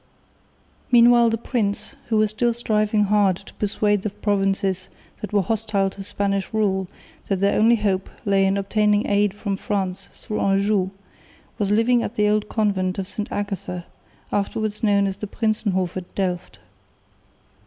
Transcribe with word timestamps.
Meanwhile 0.91 1.29
the 1.29 1.37
prince, 1.37 1.93
who 2.07 2.17
was 2.17 2.31
still 2.31 2.53
striving 2.53 3.03
hard 3.03 3.35
to 3.37 3.53
persuade 3.53 4.01
the 4.01 4.09
provinces 4.09 4.89
that 5.21 5.31
were 5.31 5.43
hostile 5.43 5.91
to 5.91 6.03
Spanish 6.03 6.51
rule 6.51 6.87
that 7.27 7.35
their 7.35 7.53
only 7.59 7.75
hope 7.75 8.09
lay 8.25 8.47
in 8.47 8.57
obtaining 8.57 9.05
aid 9.05 9.31
from 9.35 9.57
France 9.57 10.09
through 10.15 10.39
Anjou, 10.41 10.89
was 11.59 11.69
living 11.69 12.01
at 12.01 12.15
the 12.15 12.27
old 12.27 12.49
convent 12.49 12.97
of 12.97 13.07
St 13.07 13.31
Agatha, 13.31 13.85
afterwards 14.31 14.81
known 14.81 15.05
as 15.05 15.17
the 15.17 15.27
Prinsenhof 15.27 15.95
at 15.95 16.15
Delft. 16.15 16.57